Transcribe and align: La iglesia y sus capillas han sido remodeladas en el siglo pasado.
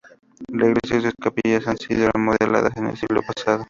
La 0.47 0.65
iglesia 0.67 0.97
y 0.97 1.01
sus 1.03 1.13
capillas 1.21 1.67
han 1.67 1.77
sido 1.77 2.09
remodeladas 2.11 2.75
en 2.75 2.87
el 2.87 2.97
siglo 2.97 3.21
pasado. 3.21 3.59